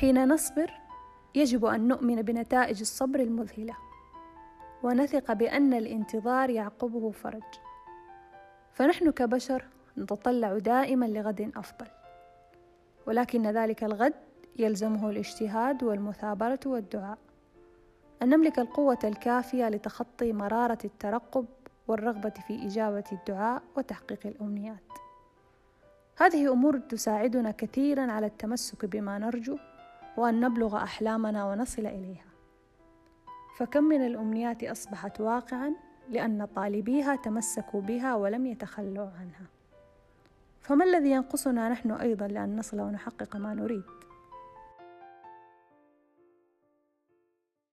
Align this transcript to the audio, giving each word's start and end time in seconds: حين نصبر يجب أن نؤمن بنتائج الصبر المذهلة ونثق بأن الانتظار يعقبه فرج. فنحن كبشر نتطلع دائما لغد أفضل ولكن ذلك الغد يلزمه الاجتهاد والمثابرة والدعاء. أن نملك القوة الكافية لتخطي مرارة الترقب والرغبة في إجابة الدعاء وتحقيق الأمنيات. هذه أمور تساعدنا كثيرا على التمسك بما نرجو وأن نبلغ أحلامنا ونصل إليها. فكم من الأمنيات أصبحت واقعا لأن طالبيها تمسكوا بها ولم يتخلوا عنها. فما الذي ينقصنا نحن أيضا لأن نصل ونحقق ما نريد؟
حين 0.00 0.28
نصبر 0.28 0.70
يجب 1.34 1.64
أن 1.64 1.88
نؤمن 1.88 2.22
بنتائج 2.22 2.80
الصبر 2.80 3.20
المذهلة 3.20 3.76
ونثق 4.82 5.32
بأن 5.32 5.74
الانتظار 5.74 6.50
يعقبه 6.50 7.10
فرج. 7.10 7.42
فنحن 8.72 9.10
كبشر 9.10 9.64
نتطلع 9.98 10.58
دائما 10.58 11.06
لغد 11.06 11.52
أفضل 11.56 11.86
ولكن 13.06 13.46
ذلك 13.46 13.84
الغد 13.84 14.14
يلزمه 14.56 15.10
الاجتهاد 15.10 15.82
والمثابرة 15.82 16.60
والدعاء. 16.66 17.18
أن 18.22 18.28
نملك 18.28 18.58
القوة 18.58 18.98
الكافية 19.04 19.68
لتخطي 19.68 20.32
مرارة 20.32 20.78
الترقب 20.84 21.46
والرغبة 21.88 22.34
في 22.46 22.66
إجابة 22.66 23.04
الدعاء 23.12 23.62
وتحقيق 23.76 24.26
الأمنيات. 24.26 24.92
هذه 26.16 26.52
أمور 26.52 26.78
تساعدنا 26.78 27.50
كثيرا 27.50 28.12
على 28.12 28.26
التمسك 28.26 28.84
بما 28.84 29.18
نرجو 29.18 29.58
وأن 30.16 30.40
نبلغ 30.40 30.76
أحلامنا 30.76 31.44
ونصل 31.44 31.86
إليها. 31.86 32.26
فكم 33.56 33.84
من 33.84 34.06
الأمنيات 34.06 34.64
أصبحت 34.64 35.20
واقعا 35.20 35.74
لأن 36.10 36.44
طالبيها 36.56 37.16
تمسكوا 37.16 37.80
بها 37.80 38.14
ولم 38.14 38.46
يتخلوا 38.46 39.08
عنها. 39.20 39.46
فما 40.60 40.84
الذي 40.84 41.10
ينقصنا 41.10 41.68
نحن 41.68 41.90
أيضا 41.90 42.28
لأن 42.28 42.56
نصل 42.56 42.80
ونحقق 42.80 43.36
ما 43.36 43.54
نريد؟ 43.54 43.82